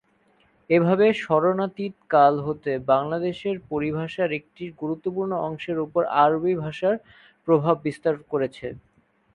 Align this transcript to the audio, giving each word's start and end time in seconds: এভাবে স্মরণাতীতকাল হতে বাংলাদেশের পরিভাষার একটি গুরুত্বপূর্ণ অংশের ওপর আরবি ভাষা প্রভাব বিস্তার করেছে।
এভাবে 0.69 1.05
স্মরণাতীতকাল 1.21 2.33
হতে 2.47 2.71
বাংলাদেশের 2.91 3.55
পরিভাষার 3.71 4.29
একটি 4.39 4.63
গুরুত্বপূর্ণ 4.81 5.31
অংশের 5.47 5.77
ওপর 5.85 6.01
আরবি 6.23 6.53
ভাষা 6.63 6.91
প্রভাব 7.47 7.75
বিস্তার 7.85 8.15
করেছে। 8.31 8.67